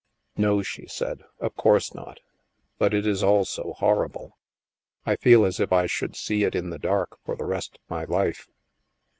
""No/' 0.35 0.65
she 0.65 0.87
said," 0.87 1.23
of 1.39 1.55
course 1.55 1.93
not. 1.93 2.21
But 2.79 2.91
it 2.91 3.05
is 3.05 3.21
all 3.21 3.45
so 3.45 3.73
horrible. 3.73 4.35
I 5.05 5.15
feel 5.15 5.45
as 5.45 5.59
if 5.59 5.71
I 5.71 5.85
should 5.85 6.15
see 6.15 6.43
it 6.43 6.55
in 6.55 6.71
the 6.71 6.79
dark 6.79 7.19
for 7.23 7.35
the 7.35 7.45
rest 7.45 7.75
of 7.75 7.81
my 7.87 8.05
life." 8.05 8.47